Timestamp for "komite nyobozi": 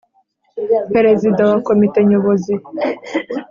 1.67-2.53